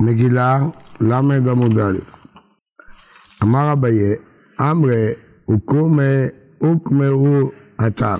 מגילה 0.00 0.58
ל' 1.00 1.12
עמוד 1.12 1.78
א' 1.78 1.98
אמר 3.42 3.72
אביי, 3.72 4.14
אמרי 4.60 5.08
וקומי 5.50 6.24
וקמאו 6.62 7.50
עתה. 7.78 8.16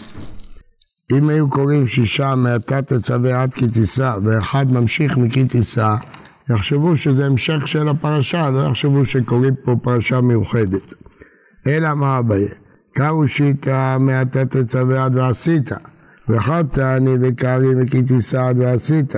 אם 1.13 1.29
היו 1.29 1.51
קוראים 1.51 1.87
שישה 1.87 2.35
מעתה 2.35 2.83
תצווה 2.83 3.43
עד 3.43 3.55
כי 3.55 3.69
תישא 3.69 4.17
ואחד 4.23 4.67
ממשיך 4.73 5.17
מכי 5.17 5.45
תישא, 5.45 5.95
יחשבו 6.51 6.97
שזה 6.97 7.27
המשך 7.27 7.69
של 7.69 7.89
הפרשה, 7.89 8.51
לא 8.51 8.61
יחשבו 8.61 9.07
שקוראים 9.07 9.55
פה 9.65 9.77
פרשה 9.83 10.21
מיוחדת. 10.21 10.95
אלא 11.67 11.91
אמר 11.91 12.19
אביי, 12.19 12.49
קראו 12.93 13.29
שיטה 13.29 13.97
מעתה 14.01 14.45
תצווה 14.45 15.05
עד 15.05 15.17
ועשית, 15.17 15.71
ואחד 16.29 16.65
תעני 16.73 17.15
וקרעי 17.21 17.75
מכי 17.75 18.03
תישא 18.03 18.43
עד 18.43 18.59
ועשית, 18.59 19.15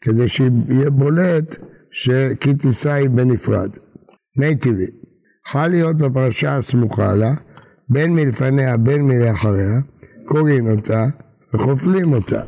כדי 0.00 0.28
שיהיה 0.28 0.90
בולט 0.90 1.69
שכי 1.90 2.54
תישא 2.54 2.90
היא 2.92 3.10
בנפרד. 3.10 3.70
מי 4.38 4.56
טבעי, 4.56 4.86
יכולה 5.48 5.68
להיות 5.68 5.96
בפרשה 5.96 6.56
הסמוכה 6.56 7.14
לה, 7.14 7.34
בין 7.88 8.14
מלפניה 8.14 8.76
בין 8.76 9.02
מלאחריה, 9.02 9.80
קוראים 10.24 10.70
אותה 10.70 11.06
וחופלים 11.54 12.12
אותה. 12.12 12.42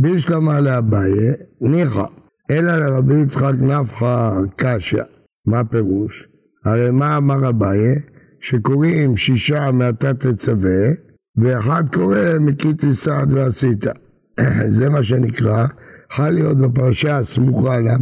בשלמה 0.00 0.60
לאביי, 0.60 1.12
ניחא, 1.60 2.04
אלא 2.50 2.76
לרבי 2.76 3.20
יצחק 3.20 3.52
נפחא 3.58 4.30
קשיא. 4.56 5.02
מה 5.46 5.64
פירוש? 5.64 6.28
הרי 6.64 6.90
מה 6.90 7.16
אמר 7.16 7.48
אביי? 7.48 7.94
שקוראים 8.40 9.16
שישה 9.16 9.70
מעתה 9.72 10.14
תצווה, 10.14 10.88
ואחד 11.36 11.94
קורא 11.94 12.18
מכי 12.40 12.74
תישא 12.74 13.24
ועשית. 13.30 13.84
זה 14.76 14.88
מה 14.88 15.02
שנקרא, 15.02 15.66
יכול 16.12 16.28
להיות 16.28 16.58
בפרשה 16.58 17.18
הסמוכה 17.18 17.78
לה, 17.78 17.96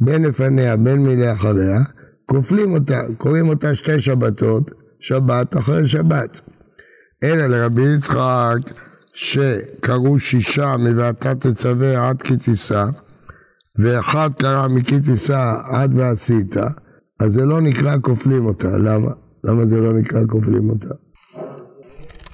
בין 0.00 0.22
לפניה 0.22 0.76
בין 0.76 1.02
מלאחריה, 1.02 1.80
כופלים 2.26 2.72
אותה, 2.72 3.00
קוראים 3.18 3.48
אותה 3.48 3.74
שתי 3.74 4.00
שבתות, 4.00 4.70
שבת 5.00 5.56
אחרי 5.56 5.86
שבת. 5.86 6.40
אלא 7.24 7.46
לרבי 7.46 7.94
יצחק 7.94 8.58
שקראו 9.14 10.18
שישה 10.18 10.76
מ"ואתה 10.76 11.34
תצווה 11.34 12.08
עד 12.08 12.22
כי 12.22 12.36
תישא, 12.36 12.84
ואחד 13.78 14.30
קרא 14.38 14.68
מכי 14.68 15.00
תישא 15.00 15.54
עד 15.64 15.94
ועשית, 15.94 16.56
אז 17.20 17.32
זה 17.32 17.44
לא 17.44 17.60
נקרא 17.60 17.96
כופלים 18.02 18.46
אותה. 18.46 18.76
למה? 18.76 19.10
למה 19.44 19.66
זה 19.66 19.80
לא 19.80 19.92
נקרא 19.92 20.20
כופלים 20.28 20.70
אותה? 20.70 20.94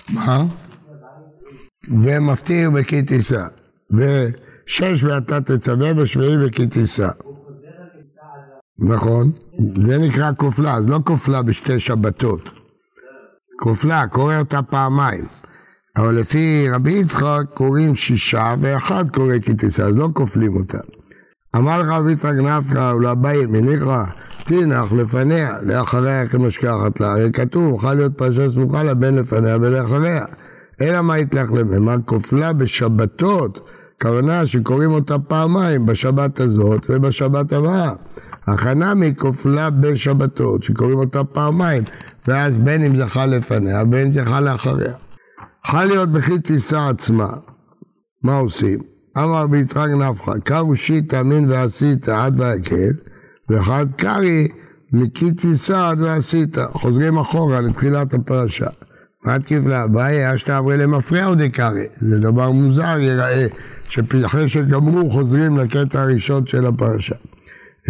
מה? 0.08 0.44
ומפטיר 1.88 2.70
בכי 2.70 3.02
תישא. 3.02 3.46
ושש 3.90 5.04
ואתה 5.04 5.40
תצווה 5.40 6.02
ושביעי 6.02 6.36
בכי 6.46 6.66
תישא. 6.66 7.08
נכון, 8.82 9.30
זה 9.74 9.98
נקרא 9.98 10.30
כופלה, 10.36 10.74
אז 10.74 10.88
לא 10.88 11.00
כופלה 11.04 11.42
בשתי 11.42 11.80
שבתות. 11.80 12.50
כופלה, 13.60 14.06
קורא 14.06 14.38
אותה 14.38 14.62
פעמיים. 14.62 15.24
אבל 15.96 16.14
לפי 16.14 16.66
רבי 16.70 16.92
יצחק 16.92 17.42
קוראים 17.54 17.96
שישה 17.96 18.54
ואחד 18.60 19.10
קורא 19.10 19.34
כתיסה, 19.42 19.84
אז 19.84 19.96
לא 19.96 20.08
כופלים 20.12 20.56
אותה. 20.56 20.78
אמר 21.56 21.82
לך 21.82 21.88
רבי 21.88 22.12
יצחק 22.12 22.32
נפקא 22.32 22.92
ולאביי 22.96 23.46
מניחא 23.46 24.04
תינח 24.44 24.92
לפניה, 24.92 25.56
לאחריה 25.62 26.28
כמשכחת 26.28 27.00
לה, 27.00 27.12
הרי 27.12 27.32
כתוב, 27.32 27.74
יכול 27.76 27.94
להיות 27.94 28.18
פרשה 28.18 28.50
סמוכה 28.50 28.82
לה 28.82 28.94
בין 28.94 29.14
לפניה 29.14 29.56
ולאחריה. 29.60 30.24
אלא 30.80 31.02
מה 31.02 31.18
יתלך 31.18 31.50
למה? 31.52 31.96
כופלה 32.04 32.52
בשבתות, 32.52 33.68
כוונה 34.02 34.46
שקוראים 34.46 34.90
אותה 34.90 35.18
פעמיים, 35.18 35.86
בשבת 35.86 36.40
הזאת 36.40 36.86
ובשבת 36.88 37.52
הבאה. 37.52 37.92
החנמי 38.46 39.14
כופלה 39.16 39.70
בשבתות, 39.70 40.62
שקוראים 40.62 40.98
אותה 40.98 41.24
פעמיים, 41.24 41.82
ואז 42.28 42.56
בין 42.56 42.84
אם 42.84 42.96
זכה 42.96 43.26
לפניה, 43.26 43.84
בין 43.84 44.06
אם 44.06 44.12
זכה 44.12 44.40
לאחריה. 44.40 44.92
יכולה 45.66 45.84
להיות 45.84 46.12
בכי 46.12 46.38
טיסה 46.38 46.88
עצמה. 46.88 47.28
מה 48.22 48.36
עושים? 48.36 48.78
אמר 49.18 49.46
ביצחק 49.46 49.88
נפחא, 49.88 50.32
קרו 50.44 50.76
שיטה 50.76 51.22
מין 51.22 51.50
ועשית 51.50 52.08
עד 52.08 52.40
והקל, 52.40 52.92
ואחד 53.48 53.86
קרי 53.96 54.48
מכי 54.92 55.32
טיסה 55.32 55.90
עד 55.90 56.00
ועשית. 56.00 56.56
חוזרים 56.72 57.18
אחורה 57.18 57.60
לתחילת 57.60 58.14
הפרשה. 58.14 58.66
מה 59.24 59.38
תקיף 59.38 59.66
לה? 59.66 59.86
בעיה 59.86 60.38
שתעברי 60.38 60.76
למפריע 60.76 61.26
עוד 61.26 61.42
קרי. 61.52 61.86
זה 62.00 62.18
דבר 62.18 62.50
מוזר 62.50 62.98
ייראה, 62.98 63.46
שאחרי 63.88 64.48
שגמרו 64.48 65.10
חוזרים 65.10 65.56
לקטע 65.56 66.02
הראשון 66.02 66.46
של 66.46 66.66
הפרשה. 66.66 67.14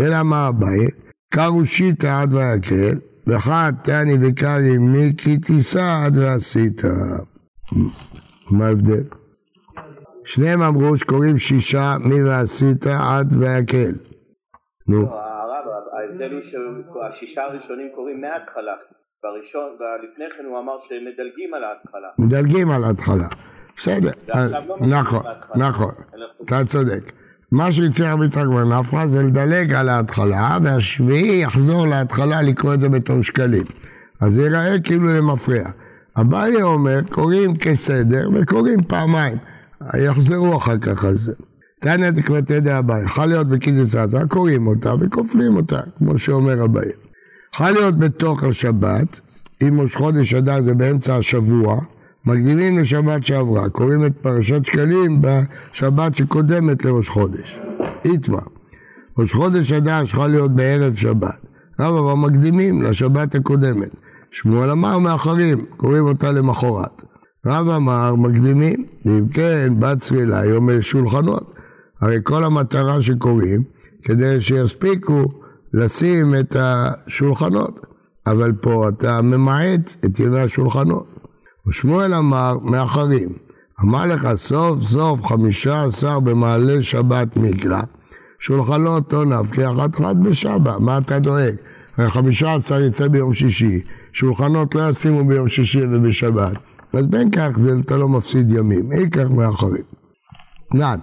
אלא 0.00 0.22
מה 0.22 0.48
אביי? 0.48 0.86
קרו 1.34 1.66
שיטה 1.66 2.20
עד 2.20 2.34
ויקל, 2.34 2.98
וחד 3.26 3.72
תני 3.84 4.14
וקרי 4.20 4.78
מיקי 4.78 5.38
תישא 5.38 6.04
עד 6.06 6.16
ועשית. 6.16 6.82
מה 8.50 8.66
ההבדל? 8.66 9.02
שניהם 10.25 10.62
אמרו 10.62 10.97
שקוראים 10.97 11.38
שישה 11.38 11.97
מי 12.04 12.22
ועשית 12.22 12.86
עד 12.86 13.32
ויקל. 13.32 13.92
נו. 14.88 15.00
הרב, 15.00 15.64
ההבדל 15.92 16.32
הוא 16.32 16.41
שהשישה 16.41 17.42
הראשונים 17.42 17.88
קוראים 17.94 18.20
מההתחלה. 18.20 18.72
בראשון, 19.22 19.62
ולפני 19.62 20.25
כן 20.36 20.44
הוא 20.44 20.58
אמר 20.58 20.78
שמדלגים 20.78 21.54
על 21.54 21.64
ההתחלה. 21.64 22.08
מדלגים 22.19 22.70
על 22.70 22.84
ההתחלה. 22.84 23.28
בסדר. 23.76 24.10
לא 24.81 24.86
נכון, 24.86 25.22
נכון. 25.56 25.94
אתה 26.44 26.64
צודק. 26.66 27.22
מה 27.52 27.72
שהציע 27.72 28.12
רבי 28.12 28.24
יצחק 28.24 28.46
בר 28.46 28.80
נפרא 28.80 29.06
זה 29.06 29.22
לדלג 29.22 29.72
על 29.72 29.88
ההתחלה, 29.88 30.58
והשביעי 30.62 31.42
יחזור 31.42 31.86
להתחלה 31.86 32.42
לקרוא 32.42 32.74
את 32.74 32.80
זה 32.80 32.88
בתור 32.88 33.22
שקלים. 33.22 33.64
אז 34.20 34.34
זה 34.34 34.42
ייראה 34.42 34.80
כאילו 34.80 35.06
למפריע. 35.06 35.64
אביי 36.16 36.62
אומר, 36.62 37.00
קוראים 37.10 37.56
כסדר 37.56 38.30
וקוראים 38.34 38.82
פעמיים. 38.82 39.36
יחזרו 39.98 40.56
אחר 40.56 40.78
כך 40.78 41.04
על 41.04 41.18
זה. 41.18 41.32
תנא 41.80 42.10
דקמתי 42.10 42.60
דאביי, 42.60 43.04
יכול 43.04 43.26
להיות 43.26 43.48
בקידוש 43.48 43.94
עזה, 43.94 44.19
קוראים 44.28 44.66
אותה 44.66 44.94
וכופלים 45.00 45.56
אותה, 45.56 45.80
כמו 45.98 46.19
שאומר 46.19 46.64
אביי. 46.64 46.90
יכול 47.54 47.70
להיות 47.70 47.98
בתוך 47.98 48.44
השבת, 48.44 49.20
אם 49.62 49.80
ראש 49.80 49.96
חודש 49.96 50.34
אדר 50.34 50.62
זה 50.62 50.74
באמצע 50.74 51.16
השבוע, 51.16 51.80
מקדימים 52.27 52.78
לשבת 52.78 53.25
שעברה, 53.25 53.69
קוראים 53.69 54.06
את 54.06 54.12
פרשת 54.21 54.66
שקלים 54.66 55.21
בשבת 55.21 56.16
שקודמת 56.16 56.84
לראש 56.84 57.09
חודש. 57.09 57.60
איתמר. 58.05 58.38
ראש 59.19 59.33
חודש 59.33 59.72
אדר 59.72 60.03
יכול 60.05 60.27
להיות 60.27 60.50
בערב 60.56 60.94
שבת. 60.94 61.41
אבל 61.78 62.15
מקדימים 62.15 62.82
לשבת 62.82 63.34
הקודמת. 63.34 63.91
שמואל 64.31 64.71
אמר 64.71 64.99
מאחרים, 64.99 65.65
קוראים 65.77 66.05
אותה 66.05 66.32
למחרת. 66.32 67.03
רב 67.47 67.69
אמר 67.69 68.15
מקדימים, 68.15 68.84
אם 69.06 69.28
כן 69.28 69.72
בת 69.78 70.00
צלילה 70.00 70.41
היום 70.41 70.82
שולחנות. 70.82 71.55
הרי 72.00 72.19
כל 72.22 72.44
המטרה 72.44 73.03
שקוראים, 73.03 73.62
כדי 74.05 74.41
שיספיקו 74.41 75.25
לשים 75.75 76.34
את 76.34 76.56
השולחנות. 76.59 77.87
אבל 78.27 78.53
פה 78.53 78.88
אתה 78.88 79.22
ממעט 79.22 79.94
את 80.05 80.21
ימי 80.21 80.41
השולחנות. 80.41 81.12
ושמואל 81.67 82.15
אמר 82.15 82.59
מאחרים, 82.59 83.28
אמר 83.81 84.06
לך 84.06 84.28
סוף 84.37 84.81
סוף 84.81 85.27
חמישה 85.27 85.84
עשר 85.84 86.21
במעלה 86.21 86.83
שבת 86.83 87.37
מקרא, 87.37 87.83
שולחנות 88.39 89.12
לא 89.12 89.25
נפקי 89.25 89.67
אחת 89.67 90.00
אחת 90.00 90.17
בשבא, 90.17 90.77
מה 90.81 90.99
אתה 90.99 91.19
דואג? 91.19 91.55
הרי 91.97 92.11
חמישה 92.11 92.55
עשר 92.55 92.81
יצא 92.81 93.09
ביום 93.09 93.34
שישי, 93.34 93.81
שולחנות 94.12 94.75
לא 94.75 94.91
ישימו 94.91 95.28
ביום 95.28 95.49
שישי 95.49 95.84
ובשבת, 95.91 96.56
אז 96.93 97.06
בין 97.06 97.31
כך 97.31 97.50
זה 97.59 97.75
אתה 97.81 97.97
לא 97.97 98.09
מפסיד 98.09 98.50
ימים, 98.53 98.93
אי 98.93 99.11
כך 99.11 99.31
מאחרים. 99.31 99.84
נען, 100.75 100.99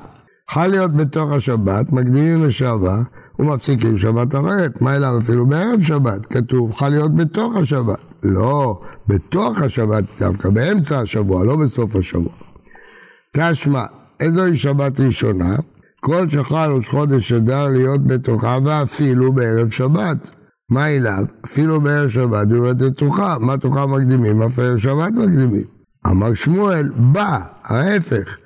יכול 0.52 0.68
להיות 0.68 0.94
בתוך 0.94 1.32
השבת, 1.32 1.92
מקדימים 1.92 2.44
לשעבה 2.44 2.98
ומפסיקים 3.40 3.98
שבת 3.98 4.36
אחרת, 4.36 4.82
מה 4.82 4.96
אליו 4.96 5.18
אפילו 5.18 5.46
בערב 5.46 5.82
שבת, 5.82 6.26
כתוב 6.26 6.72
יכול 6.72 6.90
להיות 6.90 7.16
בתוך 7.16 7.56
השבת. 7.56 8.00
לא, 8.24 8.80
בתוך 9.08 9.62
השבת 9.62 10.04
דווקא, 10.20 10.50
באמצע 10.50 11.00
השבוע, 11.00 11.46
לא 11.46 11.56
בסוף 11.56 11.96
השבוע. 11.96 12.34
תשמע, 13.34 13.84
איזוהי 14.20 14.58
שבת 14.58 15.00
ראשונה? 15.00 15.56
כל 16.00 16.30
שחל 16.30 16.72
ראש 16.76 16.88
חודש 16.88 17.32
אדר 17.32 17.68
להיות 17.68 18.08
בתוכה 18.08 18.58
ואפילו 18.64 19.34
בערב 19.34 19.70
שבת. 19.70 20.30
מה 20.70 20.90
אליו? 20.90 21.24
אפילו 21.46 21.82
בערב 21.82 22.10
שבת 22.10 22.48
יורד 22.52 22.82
לתוכה. 22.82 23.38
מה 23.40 23.58
תוכה 23.58 23.86
מקדימים? 23.86 24.42
אף 24.42 24.60
ערב 24.60 24.78
שבת 24.78 25.12
מקדימים. 25.12 25.64
אמר 26.08 26.34
שמואל, 26.34 26.90
בא, 26.96 27.40
ההפך, 27.64 28.38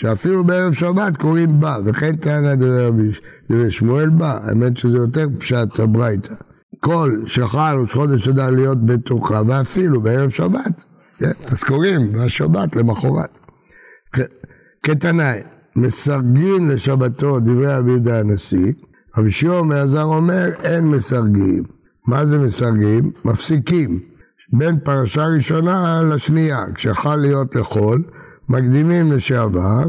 שאפילו 0.00 0.44
בערב 0.44 0.72
שבת 0.72 1.16
קוראים 1.16 1.60
בא, 1.60 1.78
וכן 1.84 2.16
טענה 2.16 2.54
דבי 2.54 3.70
שמואל 3.70 4.08
בא, 4.08 4.38
האמת 4.42 4.76
שזה 4.76 4.96
יותר 4.96 5.26
פשט 5.38 5.80
הברייתא. 5.80 6.34
כל 6.80 7.20
שחל 7.26 7.76
ראש 7.80 7.92
חודש 7.92 8.28
אדר 8.28 8.50
להיות 8.50 8.86
בתוכה, 8.86 9.42
ואפילו 9.46 10.00
בערב 10.00 10.30
שבת. 10.30 10.84
כן? 11.18 11.30
אז 11.48 11.62
קוראים 11.62 12.12
בשבת 12.12 12.76
למחרת. 12.76 13.38
כתנאי, 14.82 15.40
מסרגין 15.76 16.68
לשבתו 16.68 17.40
דברי 17.40 17.76
רבי 17.76 17.90
יהודה 17.90 18.20
הנשיא, 18.20 18.72
רבי 19.16 19.30
שמעון 19.30 19.68
מעזר 19.68 20.02
אומר, 20.02 20.48
אין 20.62 20.84
מסרגים. 20.84 21.62
מה 22.06 22.26
זה 22.26 22.38
מסרגים? 22.38 23.10
מפסיקים. 23.24 24.00
בין 24.52 24.78
פרשה 24.78 25.26
ראשונה 25.26 26.02
לשנייה, 26.02 26.64
כשיכול 26.74 27.16
להיות 27.16 27.56
לחול, 27.56 28.02
מקדימים 28.48 29.12
לשעבר 29.12 29.84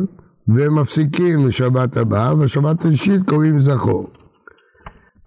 ומפסיקים 0.48 1.48
לשבת 1.48 1.98
הבאה, 1.98 2.36
בשבת 2.36 2.80
השלישית 2.80 3.22
קוראים 3.30 3.62
זכור. 3.62 4.10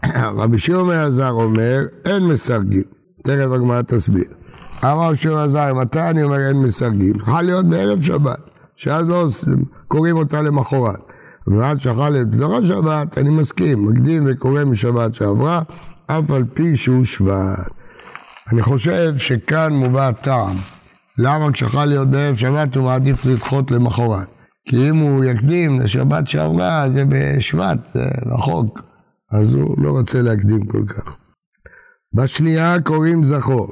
רבי 0.39 0.59
שמעון 0.59 0.87
מעזר 0.87 1.31
אומר, 1.31 1.81
אין 2.05 2.23
מסרגים. 2.23 2.83
תכף 3.23 3.49
הגמרא 3.55 3.83
תסביר. 3.83 4.25
אמר 4.85 5.09
רבי 5.09 5.17
שמעון 5.17 5.39
מעזר, 5.39 5.75
מתי 5.75 6.01
אני 6.01 6.23
אומר 6.23 6.49
אין 6.49 6.57
מסרגים? 6.57 7.17
יכול 7.17 7.43
להיות 7.43 7.67
בערב 7.67 8.03
שבת, 8.03 8.51
שאז 8.77 9.09
לא 9.09 9.29
קוראים 9.89 10.17
אותה 10.17 10.43
למחרת. 10.43 11.01
ועד 11.47 11.81
שאכל 11.81 12.17
את 12.21 12.27
פתוח 12.35 12.53
השבת, 12.63 13.19
אני 13.19 13.31
מסכים, 13.31 13.87
מקדים 13.87 14.23
וקורא 14.27 14.65
משבת 14.65 15.15
שעברה, 15.15 15.63
אף 16.07 16.31
על 16.31 16.45
פי 16.55 16.77
שהוא 16.77 17.05
שבט. 17.05 17.71
אני 18.53 18.63
חושב 18.63 19.15
שכאן 19.19 19.73
מובא 19.73 20.09
הטעם. 20.09 20.57
למה 21.19 21.53
כשאכל 21.53 21.85
להיות 21.85 22.09
בערב 22.09 22.37
שבת 22.37 22.77
הוא 22.77 22.85
מעדיף 22.85 23.25
לדחות 23.25 23.71
למחרת? 23.71 24.29
כי 24.69 24.89
אם 24.89 24.97
הוא 24.97 25.25
יקדים 25.25 25.81
לשבת 25.81 26.29
שעברה, 26.29 26.91
זה 26.91 27.05
בשבט, 27.09 27.79
זה 27.95 28.05
רחוק. 28.27 28.81
אז 29.31 29.55
הוא 29.55 29.83
לא 29.83 29.91
רוצה 29.91 30.23
להקדים 30.23 30.67
כל 30.67 30.85
כך. 30.87 31.17
בשנייה 32.15 32.77
קוראים 32.81 33.25
זכור. 33.25 33.69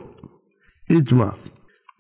איתמר, 0.90 1.30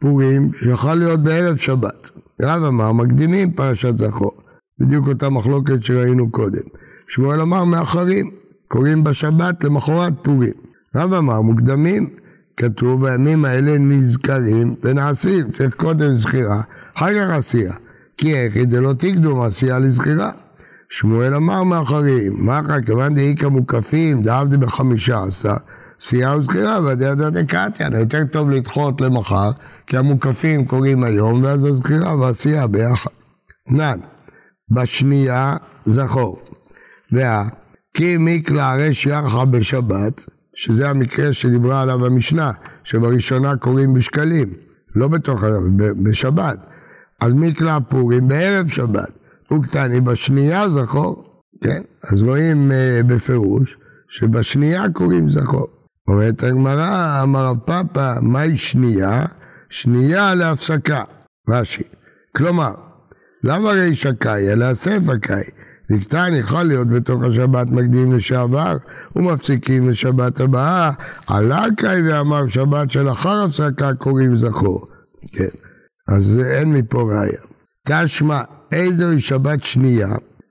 פורים 0.00 0.50
שיכול 0.58 0.94
להיות 0.94 1.20
בערב 1.20 1.56
שבת. 1.56 2.10
רב 2.42 2.62
אמר, 2.62 2.92
מקדימים 2.92 3.52
פרשת 3.52 3.98
זכור. 3.98 4.32
בדיוק 4.80 5.08
אותה 5.08 5.28
מחלוקת 5.28 5.84
שראינו 5.84 6.30
קודם. 6.30 6.62
שמואל 7.08 7.40
אמר 7.40 7.64
מאחרים, 7.64 8.30
קוראים 8.68 9.04
בשבת 9.04 9.64
למחרת 9.64 10.12
פורים. 10.22 10.52
רב 10.96 11.12
אמר 11.12 11.40
מוקדמים, 11.40 12.10
כתוב 12.60 13.04
הימים 13.04 13.44
האלה 13.44 13.78
נזכרים 13.78 14.74
ונעשים, 14.82 15.50
צריך 15.50 15.74
קודם 15.74 16.14
זכירה, 16.14 16.60
אחר 16.94 17.14
כך 17.14 17.30
עשייה. 17.30 17.72
כי 18.16 18.34
איך 18.34 18.56
דלא 18.56 18.92
תקדום 18.92 19.40
עשייה 19.40 19.78
לזכירה. 19.78 20.30
שמואל 20.88 21.34
אמר 21.34 21.62
מאחרים, 21.62 22.32
מה 22.36 22.60
אחר 22.60 22.80
כיוון 22.80 23.14
דאיכא 23.14 23.46
מוקפים, 23.46 24.22
דאבדי 24.22 24.56
בחמישה 24.56 25.22
עשר, 25.22 25.54
עשייה 26.00 26.36
וזכירה, 26.36 26.80
והדעה 26.80 27.30
דקתיה, 27.30 27.88
יותר 27.98 28.24
טוב 28.32 28.50
לדחות 28.50 29.00
למחר, 29.00 29.50
כי 29.86 29.96
המוקפים 29.96 30.66
קוראים 30.66 31.04
היום, 31.04 31.44
ואז 31.44 31.64
הזכירה 31.64 32.16
והעשייה 32.16 32.66
ביחד. 32.66 33.10
נן. 33.68 33.98
בשנייה 34.70 35.56
זכור. 35.86 36.42
וה 37.12 37.48
כי 37.94 38.16
מיקלע 38.16 38.76
רש 38.76 39.06
ירחה 39.06 39.44
בשבת, 39.44 40.24
שזה 40.60 40.88
המקרה 40.88 41.32
שדיברה 41.32 41.82
עליו 41.82 42.06
המשנה, 42.06 42.52
שבראשונה 42.84 43.56
קוראים 43.56 43.94
בשקלים, 43.94 44.54
לא 44.94 45.08
בתוך 45.08 45.44
בשבת. 46.04 46.58
אז 47.20 47.32
מקלע 47.32 47.78
פורים 47.88 48.28
בערב 48.28 48.68
שבת, 48.68 49.18
וקטני 49.52 50.00
בשנייה 50.00 50.68
זכור, 50.68 51.40
כן? 51.64 51.82
אז 52.02 52.22
רואים 52.22 52.70
uh, 52.70 53.06
בפירוש 53.06 53.76
שבשנייה 54.08 54.84
קוראים 54.92 55.30
זכור. 55.30 55.66
אומרת 56.08 56.42
הגמרא, 56.42 57.22
אמר 57.22 57.44
רב 57.44 57.58
פאפא, 57.58 58.18
מהי 58.22 58.58
שנייה? 58.58 59.26
שנייה 59.68 60.34
להפסקה, 60.34 61.02
רש"י. 61.48 61.84
כלומר, 62.36 62.74
למה 63.44 63.70
ריש 63.70 64.06
הקאי, 64.06 64.52
אלא 64.52 64.64
הספר 64.64 65.16
קאי. 65.16 65.44
נקטן 65.90 66.32
יכול 66.34 66.62
להיות 66.62 66.88
בתוך 66.88 67.22
השבת 67.22 67.66
מקדים 67.66 68.12
לשעבר 68.12 68.76
ומפסיקים 69.16 69.90
לשבת 69.90 70.40
הבאה. 70.40 70.90
עלה 71.26 71.64
קאי 71.76 72.08
ואמר 72.08 72.48
שבת 72.48 72.90
שלאחר 72.90 73.44
הפסקה 73.44 73.94
קוראים 73.94 74.36
זכור. 74.36 74.86
כן, 75.32 75.58
אז 76.08 76.40
אין 76.46 76.72
מפה 76.72 77.02
ראיה. 77.02 77.40
תשמע, 77.86 78.42
איזוהי 78.72 79.20
שבת 79.20 79.64
שנייה, 79.64 80.08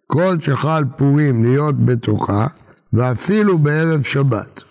כל 0.08 0.38
שחל 0.40 0.84
פורים 0.98 1.44
להיות 1.44 1.86
בתוכה, 1.86 2.48
ואפילו 2.94 3.58
בערב 3.58 4.04
שבת. 4.04 4.62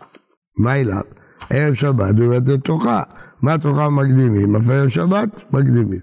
מה 0.58 0.76
אליו? 0.76 1.02
ערב 1.50 1.74
שבת 1.74 2.18
הוא 2.18 2.38
בתוכה. 2.38 3.02
מה 3.42 3.58
תוכה 3.58 3.88
מקדימים? 3.88 4.56
אף 4.56 4.70
ערב 4.70 4.88
שבת 4.88 5.28
מקדימים. 5.52 6.00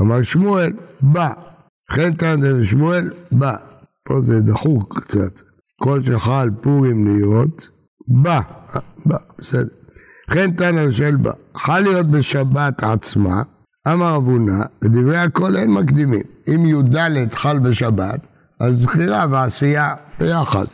אמר 0.00 0.22
שמואל, 0.22 0.72
בא. 1.00 1.32
חן 1.92 2.12
תנא 2.12 2.48
ושמואל 2.54 3.10
בא. 3.32 3.56
פה 4.06 4.20
זה 4.22 4.40
דחוק 4.40 5.00
קצת. 5.00 5.40
כל 5.82 6.02
שחל 6.02 6.50
פורים 6.60 7.06
להיות, 7.06 7.68
בא. 8.08 8.40
בא, 9.06 9.16
בסדר. 9.38 9.74
חן 10.30 10.50
תנא 10.50 10.80
ושואל 10.80 11.16
בא. 11.16 11.32
חל 11.56 11.80
להיות 11.80 12.10
בשבת 12.10 12.82
עצמה, 12.82 13.42
אמר 13.88 14.16
אבונה, 14.16 14.62
לדברי 14.82 15.18
הכל 15.18 15.56
אין 15.56 15.70
מקדימים. 15.70 16.22
אם 16.48 16.66
י"ד 16.66 16.96
חל 17.34 17.58
בשבת, 17.58 18.26
אז 18.60 18.76
זכירה 18.76 19.26
ועשייה 19.30 19.94
ביחד. 20.20 20.64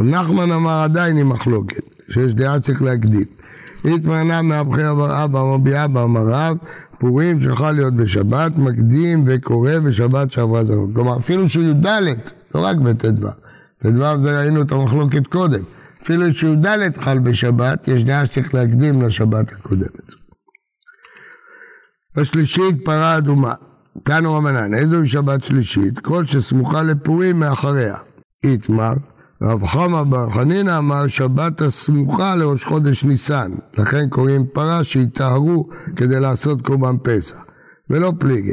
נחמן 0.00 0.52
אמר 0.52 0.82
עדיין 0.82 1.16
עם 1.16 1.28
מחלוקת, 1.28 1.82
שיש 2.10 2.34
דעה 2.34 2.60
צריך 2.60 2.82
להקדים. 2.82 3.24
התמנה 3.84 4.42
מהבחיר 4.42 4.90
אבר 4.90 5.24
אבא 5.24 5.40
רבי 5.40 5.84
אבא 5.84 6.04
אמר 6.04 6.26
רב, 6.26 6.56
פורים 7.00 7.42
שיכול 7.42 7.70
להיות 7.70 7.94
בשבת, 7.94 8.58
מקדים 8.58 9.24
וקורא 9.26 9.78
בשבת 9.78 10.32
שעברה 10.32 10.64
זרות. 10.64 10.90
כלומר, 10.94 11.16
אפילו 11.18 11.48
שהוא 11.48 11.64
י"ד, 11.64 11.86
לא 12.54 12.60
רק 12.60 12.76
בט"ו. 12.76 13.28
ט"ו 13.78 14.20
זה 14.20 14.40
ראינו 14.40 14.62
את 14.62 14.72
המחלוקת 14.72 15.26
קודם. 15.26 15.62
אפילו 16.02 16.34
שי"ד 16.34 16.66
חל 17.04 17.18
בשבת, 17.18 17.88
יש 17.88 18.04
דעה 18.04 18.26
שצריך 18.26 18.54
להקדים 18.54 19.02
לשבת 19.02 19.52
הקודמת. 19.52 20.12
בשלישית 22.16 22.84
פרה 22.84 23.18
אדומה. 23.18 23.54
תנו 24.02 24.34
רמנן, 24.34 24.74
איזוהי 24.74 25.08
שבת 25.08 25.44
שלישית? 25.44 25.98
כל 25.98 26.26
שסמוכה 26.26 26.82
לפורים 26.82 27.40
מאחריה. 27.40 27.96
איתמר, 28.44 28.94
רב 29.42 29.66
חמא 29.66 30.02
בר 30.02 30.30
חנינא 30.30 30.78
אמר 30.78 31.06
שבת 31.06 31.60
הסמוכה 31.60 32.36
לראש 32.36 32.64
חודש 32.64 33.04
ניסן, 33.04 33.52
לכן 33.78 34.08
קוראים 34.08 34.46
פרה 34.52 34.84
שיטהרו 34.84 35.68
כדי 35.96 36.20
לעשות 36.20 36.62
קורבן 36.62 36.96
פסח, 37.02 37.36
ולא 37.90 38.12
פליגי. 38.18 38.52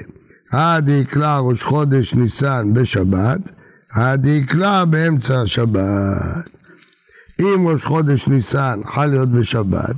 הדיקלה 0.52 1.40
ראש 1.40 1.64
חודש 1.64 2.14
ניסן 2.14 2.74
בשבת, 2.74 3.52
הדיקלה 3.94 4.86
באמצע 4.86 5.42
השבת. 5.42 6.50
אם 7.42 7.68
ראש 7.68 7.86
חודש 7.86 8.28
ניסן 8.28 8.80
חל 8.86 9.06
להיות 9.06 9.32
בשבת, 9.32 9.96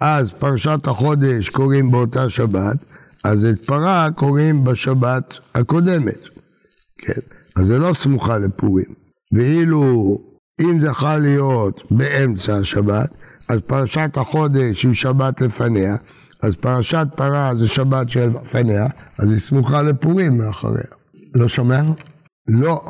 אז 0.00 0.30
פרשת 0.30 0.86
החודש 0.86 1.48
קוראים 1.48 1.90
באותה 1.90 2.30
שבת, 2.30 2.84
אז 3.24 3.44
את 3.44 3.64
פרה 3.64 4.08
קוראים 4.14 4.64
בשבת 4.64 5.34
הקודמת. 5.54 6.28
כן, 6.98 7.20
אז 7.56 7.66
זה 7.66 7.78
לא 7.78 7.94
סמוכה 7.94 8.38
לפורים. 8.38 9.04
ואילו 9.34 10.18
אם 10.60 10.78
יכול 10.82 11.16
להיות 11.16 11.82
באמצע 11.90 12.56
השבת, 12.56 13.10
אז 13.48 13.60
פרשת 13.66 14.16
החודש 14.16 14.82
היא 14.82 14.94
שבת 14.94 15.40
לפניה, 15.40 15.96
אז 16.42 16.54
פרשת 16.56 17.06
פרה 17.16 17.54
זה 17.54 17.66
שבת 17.66 18.08
שלפניה, 18.08 18.86
אז 19.18 19.30
היא 19.30 19.38
סמוכה 19.38 19.82
לפורים 19.82 20.38
מאחריה. 20.38 20.84
לא 21.34 21.48
שומע? 21.48 21.82
לא, 22.48 22.82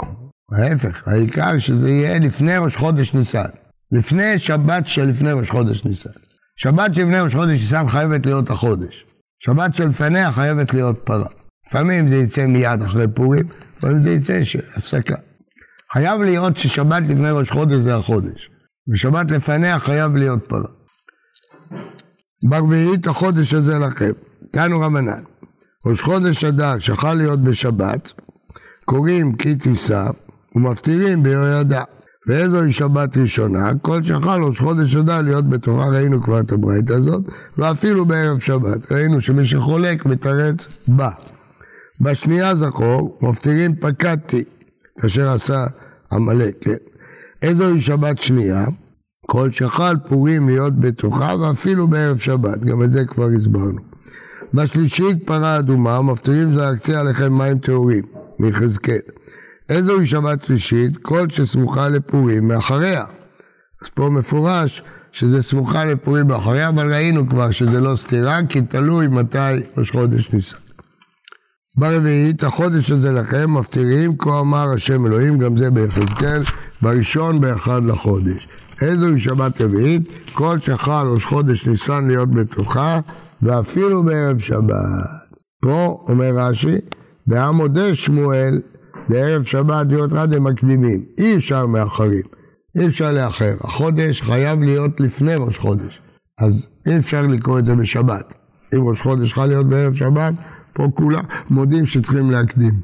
ההפך, 0.52 1.08
העיקר 1.08 1.58
שזה 1.58 1.90
יהיה 1.90 2.18
לפני 2.18 2.56
ראש 2.56 2.76
חודש 2.76 3.14
ניסן. 3.14 3.48
לפני 3.92 4.38
שבת 4.38 4.86
שלפני 4.86 5.32
ראש 5.32 5.50
חודש 5.50 5.84
ניסן. 5.84 6.10
שבת 6.56 6.94
שלפני 6.94 7.20
ראש 7.20 7.34
חודש 7.34 7.60
ניסן 7.60 7.88
חייבת 7.88 8.26
להיות 8.26 8.50
החודש. 8.50 9.06
שבת 9.38 9.74
שלפניה 9.74 10.32
חייבת 10.32 10.74
להיות 10.74 10.98
פרה. 11.04 11.28
לפעמים 11.66 12.08
זה 12.08 12.16
יצא 12.16 12.46
מיד 12.46 12.82
אחרי 12.82 13.08
פורים, 13.08 13.48
לפעמים 13.76 14.02
זה 14.02 14.10
יצא 14.10 14.40
הפסקה. 14.76 15.16
חייב 15.94 16.22
להיות 16.22 16.56
ששבת 16.56 17.02
לפני 17.08 17.30
ראש 17.30 17.50
חודש 17.50 17.74
זה 17.74 17.96
החודש, 17.96 18.50
ושבת 18.92 19.30
לפניה 19.30 19.78
חייב 19.78 20.16
להיות 20.16 20.38
פרה. 20.48 20.68
ברביעית 22.48 23.06
החודש 23.06 23.54
הזה 23.54 23.78
לכם, 23.78 24.10
תנו 24.50 24.80
רמנן, 24.80 25.22
ראש 25.86 26.00
חודש 26.00 26.44
אדר 26.44 26.78
שחל 26.78 27.14
להיות 27.14 27.42
בשבת, 27.42 28.12
קוראים 28.84 29.36
כי 29.36 29.56
תישא 29.56 30.06
ומפטירים 30.54 31.22
ביהוידע. 31.22 31.82
ואיזוהי 32.26 32.72
שבת 32.72 33.16
ראשונה? 33.16 33.70
כל 33.82 34.02
שחל 34.02 34.42
ראש 34.42 34.58
חודש 34.58 34.96
אדר 34.96 35.22
להיות 35.22 35.48
בתורה, 35.48 35.88
ראינו 35.88 36.22
כבר 36.22 36.40
את 36.40 36.52
הברית 36.52 36.90
הזאת, 36.90 37.24
ואפילו 37.58 38.06
בערב 38.06 38.40
שבת, 38.40 38.92
ראינו 38.92 39.20
שמי 39.20 39.46
שחולק 39.46 40.06
מתרץ 40.06 40.66
בא. 40.88 41.10
בשנייה 42.00 42.54
זכור, 42.54 43.18
מפטירים 43.22 43.76
פקדתי, 43.76 44.44
כאשר 45.00 45.30
עשה 45.30 45.66
עמלק, 46.12 46.54
כן? 46.60 46.76
איזוהי 47.42 47.80
שבת 47.80 48.20
שנייה? 48.20 48.66
כל 49.26 49.50
שחל 49.50 49.96
פורים 50.08 50.48
להיות 50.48 50.80
בתוכה 50.80 51.34
ואפילו 51.40 51.88
בערב 51.88 52.18
שבת, 52.18 52.64
גם 52.64 52.82
את 52.82 52.92
זה 52.92 53.04
כבר 53.04 53.28
הסברנו. 53.38 53.80
בשלישית 54.54 55.26
פרה 55.26 55.58
אדומה, 55.58 56.02
מפטירים 56.02 56.54
זרקתי 56.54 56.94
עליכם 56.94 57.38
מים 57.38 57.58
טהורים, 57.58 58.04
מיחזקאל. 58.38 58.98
איזוהי 59.68 60.06
שבת 60.06 60.44
שלישית? 60.44 60.96
כל 61.02 61.28
שסמוכה 61.28 61.88
לפורים 61.88 62.48
מאחריה. 62.48 63.04
אז 63.82 63.88
פה 63.94 64.08
מפורש 64.10 64.82
שזה 65.12 65.42
סמוכה 65.42 65.84
לפורים 65.84 66.26
מאחריה, 66.26 66.68
אבל 66.68 66.92
ראינו 66.92 67.28
כבר 67.28 67.50
שזה 67.50 67.80
לא 67.80 67.96
סתירה, 67.96 68.38
כי 68.48 68.62
תלוי 68.62 69.06
מתי 69.06 69.38
ראש 69.76 69.90
חודש 69.90 70.32
ניסן. 70.32 70.63
ברביעית, 71.76 72.44
החודש 72.44 72.90
הזה 72.90 73.10
לכם 73.10 73.54
מפטירים, 73.54 74.18
כה 74.18 74.40
אמר 74.40 74.72
השם 74.74 75.06
אלוהים, 75.06 75.38
גם 75.38 75.56
זה 75.56 75.70
ביחזקאל, 75.70 76.42
בראשון 76.82 77.40
באחד 77.40 77.84
לחודש. 77.84 78.48
איזוהי 78.82 79.18
שבת 79.18 79.60
רביעית? 79.60 80.02
כל 80.32 80.58
שחל 80.58 81.06
ראש 81.12 81.24
חודש 81.24 81.66
ניסן 81.66 82.06
להיות 82.06 82.30
בתוכה, 82.30 83.00
ואפילו 83.42 84.02
בערב 84.02 84.38
שבת. 84.38 84.74
פה 85.62 86.04
אומר 86.08 86.30
רש"י, 86.34 86.76
בעמודי 87.26 87.94
שמואל, 87.94 88.60
בערב 89.08 89.44
שבת 89.44 89.86
להיות 89.88 90.12
רדי 90.12 90.38
מקדימים, 90.38 91.04
אי 91.18 91.36
אפשר 91.36 91.66
מאחרים, 91.66 92.22
אי 92.78 92.86
אפשר 92.86 93.12
לאחר. 93.12 93.54
החודש 93.60 94.22
חייב 94.22 94.62
להיות 94.62 95.00
לפני 95.00 95.34
ראש 95.34 95.58
חודש, 95.58 96.02
אז 96.40 96.68
אי 96.86 96.98
אפשר 96.98 97.22
לקרוא 97.22 97.58
את 97.58 97.64
זה 97.64 97.74
בשבת. 97.74 98.34
אם 98.74 98.88
ראש 98.88 99.00
חודש 99.00 99.32
חייב 99.32 99.46
להיות 99.46 99.66
בערב 99.66 99.94
שבת, 99.94 100.34
פה 100.74 100.88
כולם 100.94 101.24
מודים 101.50 101.86
שצריכים 101.86 102.30
להקדים. 102.30 102.74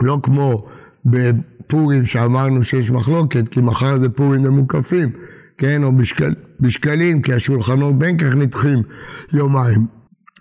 לא 0.00 0.18
כמו 0.22 0.66
בפורים 1.04 2.06
שאמרנו 2.06 2.64
שיש 2.64 2.90
מחלוקת, 2.90 3.48
כי 3.48 3.60
מחר 3.60 3.98
זה 3.98 4.08
פורים 4.08 4.42
ממוקפים, 4.42 5.10
כן, 5.58 5.84
או 5.84 5.96
בשקל, 5.96 6.34
בשקלים, 6.60 7.22
כי 7.22 7.32
השולחנות 7.32 7.98
בין 7.98 8.18
כך 8.18 8.34
נדחים 8.34 8.82
יומיים. 9.32 9.86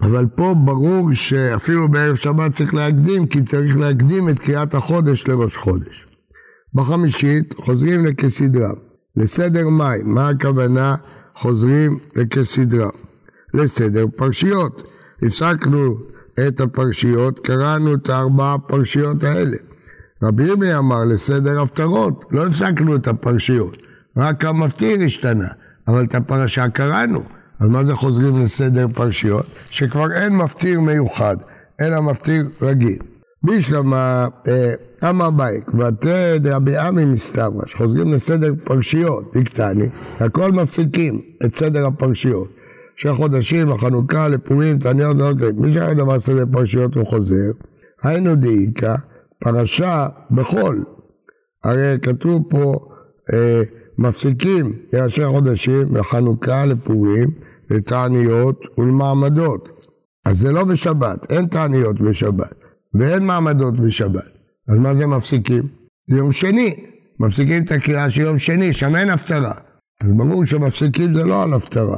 אבל 0.01 0.25
פה 0.35 0.55
ברור 0.65 1.13
שאפילו 1.13 1.87
בערב 1.89 2.15
שבת 2.15 2.53
צריך 2.53 2.73
להקדים, 2.73 3.27
כי 3.27 3.41
צריך 3.41 3.77
להקדים 3.77 4.29
את 4.29 4.39
קריאת 4.39 4.73
החודש 4.73 5.27
לראש 5.27 5.57
חודש. 5.57 6.07
בחמישית 6.73 7.53
חוזרים 7.57 8.05
לכסדרה. 8.05 8.69
לסדר 9.15 9.69
מים, 9.69 10.13
מה 10.13 10.29
הכוונה 10.29 10.95
חוזרים 11.35 11.97
לכסדרה? 12.15 12.89
לסדר 13.53 14.05
פרשיות. 14.15 14.91
הפסקנו 15.23 15.95
את 16.47 16.61
הפרשיות, 16.61 17.39
קראנו 17.39 17.93
את 17.93 18.09
הארבע 18.09 18.53
הפרשיות 18.53 19.23
האלה. 19.23 19.57
רבי 20.23 20.51
ימי 20.51 20.77
אמר 20.77 21.03
לסדר 21.05 21.61
הפטרות, 21.61 22.25
לא 22.31 22.47
הפסקנו 22.47 22.95
את 22.95 23.07
הפרשיות, 23.07 23.77
רק 24.17 24.45
המפטיר 24.45 25.01
השתנה, 25.05 25.47
אבל 25.87 26.03
את 26.03 26.15
הפרשה 26.15 26.69
קראנו. 26.69 27.23
אז 27.59 27.69
מה 27.69 27.83
זה 27.83 27.95
חוזרים 27.95 28.43
לסדר 28.43 28.87
פרשיות? 28.93 29.45
שכבר 29.69 30.11
אין 30.11 30.35
מפטיר 30.35 30.79
מיוחד, 30.79 31.37
אלא 31.81 32.01
מפטיר 32.01 32.49
רגיל. 32.61 32.97
בישלמה 33.43 34.27
אה, 34.47 34.73
אמר 35.09 35.29
בייק, 35.29 35.73
ותד 35.73 36.47
רבי 36.47 36.77
עמי 36.77 37.05
מסתברא, 37.05 37.65
שחוזרים 37.65 38.13
לסדר 38.13 38.53
פרשיות, 38.63 39.33
דיקטני, 39.33 39.89
הכל 40.19 40.51
מפסיקים 40.51 41.21
את 41.45 41.55
סדר 41.55 41.85
הפרשיות. 41.85 42.58
חודשים, 43.07 43.71
החנוכה, 43.71 44.27
לפורים, 44.27 44.79
תעניות, 44.79 45.17
מי 45.57 45.73
שהיה 45.73 45.93
דבר 45.93 46.19
סדר 46.19 46.43
פרשיות 46.51 46.95
הוא 46.95 47.07
חוזר, 47.07 47.51
היינו 48.03 48.35
דאיקה, 48.35 48.95
פרשה 49.39 50.07
בחול. 50.31 50.83
הרי 51.63 51.95
כתוב 52.01 52.43
פה, 52.49 52.79
אה, 53.33 53.61
מפסיקים 53.97 54.73
לראשי 54.93 55.25
חודשים, 55.25 55.95
לחנוכה, 55.95 56.65
לפורים, 56.65 57.29
לתעניות 57.69 58.61
ולמעמדות. 58.77 59.69
אז 60.25 60.37
זה 60.37 60.51
לא 60.51 60.63
בשבת, 60.63 61.31
אין 61.31 61.45
תעניות 61.45 62.01
בשבת, 62.01 62.63
ואין 62.93 63.25
מעמדות 63.25 63.79
בשבת. 63.79 64.27
אז 64.67 64.77
מה 64.77 64.95
זה 64.95 65.05
מפסיקים? 65.05 65.67
זה 66.09 66.17
יום 66.17 66.31
שני, 66.31 66.85
מפסיקים 67.19 67.63
את 67.63 67.71
הקריאה 67.71 68.09
של 68.09 68.21
יום 68.21 68.37
שני, 68.37 68.73
שם 68.73 68.95
אין 68.95 69.09
הפטרה. 69.09 69.53
אז 70.03 70.11
ברור 70.17 70.45
שמפסיקים 70.45 71.13
זה 71.13 71.23
לא 71.23 71.43
על 71.43 71.53
הפטרה. 71.53 71.97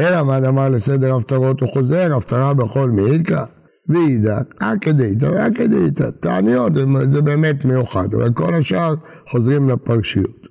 אלא 0.00 0.22
מה 0.22 0.38
אמר 0.38 0.68
לסדר 0.68 1.14
הפטרות 1.14 1.60
הוא 1.60 1.68
חוזר, 1.68 2.16
הפטרה 2.16 2.54
בכל 2.54 2.90
מעיקה. 2.90 3.44
ואידך, 3.88 4.42
אקדיתא 4.58 5.24
ואקדיתא, 5.24 6.10
תעניות 6.20 6.72
זה 7.12 7.22
באמת 7.22 7.64
מיוחד, 7.64 8.14
אבל 8.14 8.32
כל 8.32 8.54
השאר 8.54 8.94
חוזרים 9.28 9.68
לפרשיות. 9.68 10.44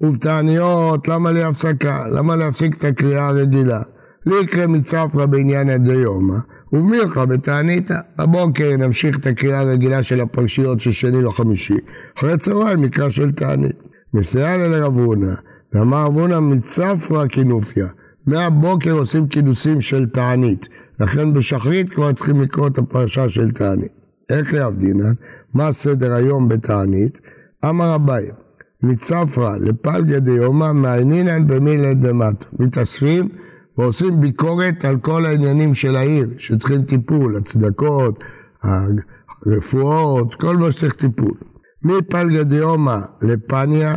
ובתעניות, 0.00 1.08
למה 1.08 1.32
לי 1.32 1.42
הפסקה? 1.42 2.08
למה 2.08 2.36
להפסיק 2.36 2.76
את 2.76 2.84
הקריאה 2.84 3.28
הרגילה? 3.28 3.82
ליקרא 4.26 4.66
מצפרא 4.66 5.26
בעניין 5.26 5.70
הדיומא, 5.70 6.36
ובמיכה 6.72 7.26
בתעניתא. 7.26 7.98
בבוקר 8.18 8.76
נמשיך 8.76 9.18
את 9.18 9.26
הקריאה 9.26 9.60
הרגילה 9.60 10.02
של 10.02 10.20
הפרשיות 10.20 10.80
של 10.80 10.92
שני 10.92 11.22
לחמישי, 11.22 11.78
אחרי 12.18 12.38
צהריים 12.38 12.80
מקרא 12.80 13.08
של 13.08 13.32
תענית. 13.32 13.82
מסייע 14.14 14.68
לרב 14.68 14.98
הונא, 14.98 15.34
ואמר 15.72 16.06
רב 16.06 16.18
הונא 16.18 16.40
מצפרא 16.40 17.26
כינופיה. 17.26 17.86
מהבוקר 18.26 18.92
עושים 18.92 19.28
כינוסים 19.28 19.80
של 19.80 20.06
תענית, 20.06 20.68
לכן 21.00 21.32
בשחרית 21.32 21.90
כבר 21.90 22.12
צריכים 22.12 22.40
לקרוא 22.42 22.68
את 22.68 22.78
הפרשה 22.78 23.28
של 23.28 23.50
תענית. 23.50 23.92
איך 24.30 24.52
יעבדינן? 24.52 25.12
מה 25.54 25.72
סדר 25.72 26.12
היום 26.12 26.48
בתענית? 26.48 27.20
אמר 27.64 27.94
אביי, 27.94 28.26
מצפרא 28.82 29.56
לפלגא 29.56 30.18
דיומא 30.18 30.72
מעיינינן 30.72 31.46
במילי 31.46 31.94
דמטה. 31.94 32.46
מתאספים 32.58 33.28
ועושים 33.78 34.20
ביקורת 34.20 34.84
על 34.84 34.96
כל 34.96 35.26
העניינים 35.26 35.74
של 35.74 35.96
העיר 35.96 36.28
שצריכים 36.38 36.82
טיפול, 36.82 37.36
הצדקות, 37.36 38.24
הרפואות, 38.62 40.34
כל 40.34 40.56
מה 40.56 40.72
שצריך 40.72 40.94
טיפול. 40.94 41.34
מפלגא 41.82 42.42
דיומא 42.42 42.98
לפניה, 43.22 43.96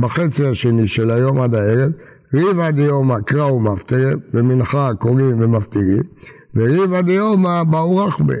בחצי 0.00 0.46
השני 0.46 0.86
של 0.86 1.10
היום 1.10 1.40
עד 1.40 1.54
הערב, 1.54 1.92
ריבא 2.34 2.70
דיומא 2.70 3.20
קרא 3.20 3.44
ומפטר, 3.44 4.16
במנחה 4.32 4.90
קוראים 4.98 5.40
ומפטירים, 5.40 6.02
וריבא 6.54 7.00
דיומא 7.00 7.62
באו 7.62 7.96
רחבה, 7.96 8.34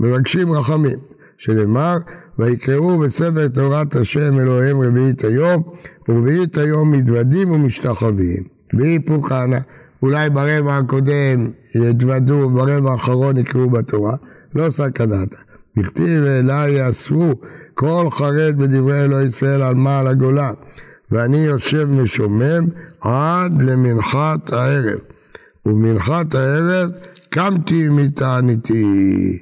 מבקשים 0.00 0.52
רחמים, 0.52 0.98
שנאמר 1.38 1.96
ויקראו 2.38 2.98
בספר 2.98 3.48
תורת 3.48 3.96
השם 3.96 4.38
אלוהים 4.38 4.82
רביעית 4.82 5.24
היום, 5.24 5.62
ורביעית 6.08 6.58
היום 6.58 6.92
מתוודים 6.92 7.50
ומשתחווים. 7.50 8.42
והיפוך 8.74 9.32
אנא, 9.32 9.58
אולי 10.02 10.30
ברבע 10.30 10.76
הקודם 10.76 11.50
יתוודו, 11.74 12.50
ברבע 12.50 12.92
האחרון 12.92 13.36
יקראו 13.36 13.70
בתורה, 13.70 14.16
לא 14.54 14.70
סכנתה. 14.70 15.36
נכתיב 15.76 16.24
אליי 16.24 16.72
יאספו 16.72 17.32
כל 17.74 18.08
חרד 18.10 18.54
בדברי 18.58 19.04
אלוהי 19.04 19.26
ישראל 19.26 19.62
על 19.62 19.74
מעל 19.74 20.06
הגולה, 20.06 20.50
ואני 21.12 21.38
יושב 21.38 21.88
משומם 21.90 22.64
עד 23.00 23.62
למנחת 23.62 24.52
הערב. 24.52 24.98
ומנחת 25.66 26.34
הערב 26.34 26.90
קמתי 27.28 27.88
מתעניתי. 27.88 29.38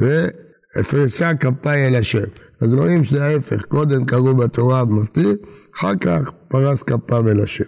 ואפרסה 0.00 1.34
כפיי 1.34 1.86
אל 1.86 1.94
השם. 1.94 2.28
אז 2.60 2.72
רואים 2.74 3.04
שזה 3.04 3.24
ההפך, 3.24 3.62
קודם 3.68 4.04
קראו 4.04 4.34
בתורה 4.34 4.84
במפתיע, 4.84 5.32
אחר 5.76 5.94
כך 6.00 6.30
פרס 6.48 6.82
כפיו 6.82 7.28
אל 7.28 7.40
השם. 7.40 7.64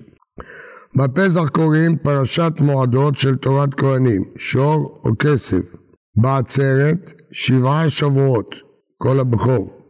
בפסח 0.97 1.49
קוראים 1.49 1.97
פרשת 1.97 2.53
מועדות 2.61 3.17
של 3.17 3.37
תורת 3.37 3.75
כהנים, 3.75 4.23
שור 4.37 5.01
או 5.05 5.11
כסף. 5.19 5.77
בעצרת 6.17 7.13
שבעה 7.33 7.91
שבועות, 7.91 8.55
כל 8.99 9.21
הבכור. 9.21 9.86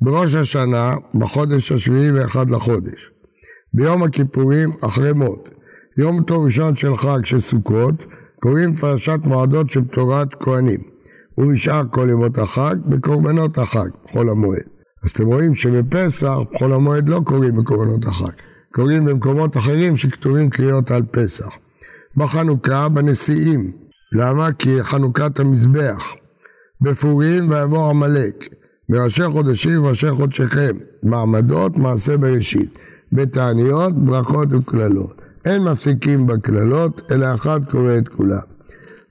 בראש 0.00 0.34
השנה, 0.34 0.94
בחודש 1.14 1.72
השביעי 1.72 2.12
ואחד 2.12 2.50
לחודש. 2.50 3.10
ביום 3.74 4.02
הכיפורים, 4.02 4.72
אחרי 4.80 5.12
מות. 5.12 5.48
יום 5.98 6.22
טוב 6.22 6.44
ראשון 6.44 6.76
של 6.76 6.96
חג 6.96 7.24
של 7.24 7.40
סוכות, 7.40 8.06
קוראים 8.40 8.76
פרשת 8.76 9.18
מועדות 9.24 9.70
של 9.70 9.84
תורת 9.84 10.34
כהנים. 10.34 10.80
ובשאר 11.38 11.82
כל 11.90 12.08
ימות 12.10 12.38
החג, 12.38 12.76
בקורבנות 12.86 13.58
החג, 13.58 13.88
חול 14.12 14.30
המועד. 14.30 14.62
אז 15.04 15.10
אתם 15.10 15.26
רואים 15.26 15.54
שבפסח, 15.54 16.36
חול 16.58 16.72
המועד 16.72 17.08
לא 17.08 17.20
קוראים 17.24 17.56
בקורבנות 17.56 18.04
החג, 18.04 18.32
קוראים 18.74 19.04
במקומות 19.04 19.56
אחרים 19.56 19.96
שכתובים 19.96 20.50
קריאות 20.50 20.90
על 20.90 21.02
פסח. 21.10 21.48
בחנוכה, 22.16 22.88
בנשיאים. 22.88 23.72
למה? 24.12 24.52
כי 24.52 24.82
חנוכת 24.82 25.40
המזבח. 25.40 26.02
בפורים 26.80 27.50
ויבוא 27.50 27.90
עמלק. 27.90 28.48
בראשי 28.88 29.28
חודשים 29.28 29.84
וראשי 29.84 30.10
חודשיכם. 30.10 30.76
מעמדות, 31.02 31.78
מעשה 31.78 32.16
בראשית. 32.16 32.78
בתעניות, 33.12 33.94
ברכות 34.04 34.48
וקללות. 34.52 35.22
אין 35.44 35.62
מפסיקים 35.62 36.26
בקללות, 36.26 37.12
אלא 37.12 37.34
אחד 37.34 37.60
קורא 37.70 37.98
את 37.98 38.08
כולם. 38.08 38.56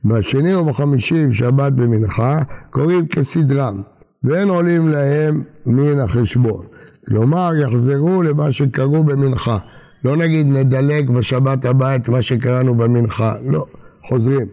בשני 0.06 0.56
ובחמישי 0.56 1.34
שבת 1.34 1.72
במנחה 1.72 2.40
קוראים 2.70 3.08
כסדרם 3.08 3.82
ואין 4.24 4.50
עולים 4.50 4.90
להם 4.90 5.44
מן 5.66 6.00
החשבון. 6.00 6.66
כלומר 7.08 7.52
יחזרו 7.62 8.22
למה 8.22 8.52
שקראו 8.52 9.04
במנחה. 9.04 9.58
לא 10.04 10.18
נגיד 10.18 10.46
נדלג 10.48 11.10
בשבת 11.10 11.66
הבאה 11.66 11.96
את 11.96 12.10
מה 12.10 12.22
שקראנו 12.22 12.76
במנחה, 12.76 13.36
לא, 13.46 13.66
חוזרים. 14.08 14.48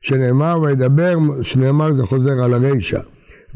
שנאמר 0.00 0.60
וידבר, 0.62 1.18
שנאמר 1.42 1.94
זה 1.94 2.02
חוזר 2.02 2.42
על 2.42 2.54
הרישא. 2.54 3.00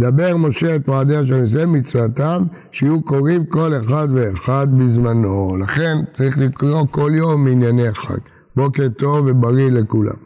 דבר 0.01 0.37
משה 0.37 0.77
את 0.77 0.89
מועדיה 0.89 1.27
של 1.27 1.43
ישראל 1.43 1.67
מצוותם, 1.67 2.43
שיהיו 2.71 3.03
קוראים 3.03 3.47
כל 3.47 3.71
אחד 3.85 4.09
ואחד 4.15 4.67
בזמנו. 4.79 5.57
לכן 5.57 5.97
צריך 6.15 6.39
לקרוא 6.39 6.87
כל 6.91 7.11
יום 7.15 7.49
ענייני 7.49 7.95
חג. 7.95 8.19
בוקר 8.57 8.89
טוב 8.89 9.27
ובריא 9.27 9.71
לכולם. 9.71 10.17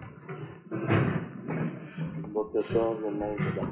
בוקר 2.32 2.60
טוב 2.72 2.96
ומאוד 3.04 3.36
תודה. 3.38 3.68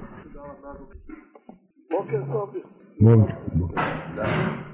בוקר 1.90 2.22
טוב. 2.32 2.54
בוקר. 3.00 4.64